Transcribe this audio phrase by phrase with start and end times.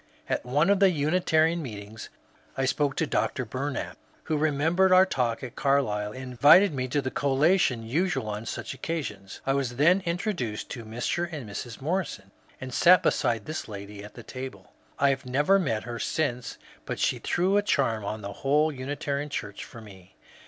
[0.27, 2.09] At one of the Unitarian meetings
[2.57, 3.45] I spoke to Dr.
[3.45, 8.47] Bumap, who remembered our talk at Carlisle, and invited me to the collation usual on
[8.47, 9.41] such occasions.
[9.45, 11.31] I was then introduced to Mr.
[11.31, 11.81] and Mrs.
[11.81, 14.71] Morrison, and sat beside this lady at the table.
[14.97, 16.57] I have never met her since,
[16.87, 20.15] but she threw a charm on the whole Unitarian Church for me.